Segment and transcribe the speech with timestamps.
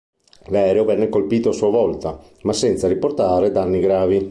[0.47, 4.19] L'aereo venne colpito a sua volta ma senza riportare danni gravi.